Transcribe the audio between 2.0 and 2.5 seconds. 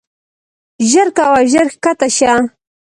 شه.